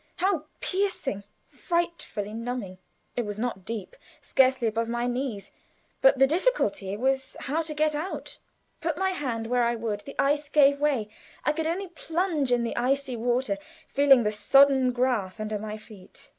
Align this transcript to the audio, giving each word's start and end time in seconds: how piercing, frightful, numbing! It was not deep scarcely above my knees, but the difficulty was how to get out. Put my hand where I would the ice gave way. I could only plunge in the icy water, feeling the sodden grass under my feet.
how 0.15 0.45
piercing, 0.61 1.23
frightful, 1.47 2.25
numbing! 2.33 2.79
It 3.15 3.23
was 3.23 3.37
not 3.37 3.65
deep 3.65 3.95
scarcely 4.19 4.67
above 4.67 4.89
my 4.89 5.05
knees, 5.05 5.51
but 6.01 6.17
the 6.17 6.25
difficulty 6.25 6.97
was 6.97 7.37
how 7.41 7.61
to 7.61 7.75
get 7.75 7.93
out. 7.93 8.39
Put 8.79 8.97
my 8.97 9.11
hand 9.11 9.45
where 9.45 9.61
I 9.63 9.75
would 9.75 9.99
the 10.01 10.15
ice 10.17 10.49
gave 10.49 10.79
way. 10.79 11.07
I 11.45 11.53
could 11.53 11.67
only 11.67 11.87
plunge 11.89 12.51
in 12.51 12.63
the 12.63 12.75
icy 12.75 13.15
water, 13.15 13.59
feeling 13.89 14.23
the 14.23 14.31
sodden 14.31 14.91
grass 14.91 15.39
under 15.39 15.59
my 15.59 15.77
feet. 15.77 16.29